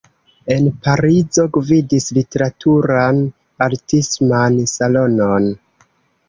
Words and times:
En 0.53 0.67
Parizo 0.85 1.43
gvidis 1.57 2.07
literaturan-artisman 2.19 4.59
salonon. 4.73 5.49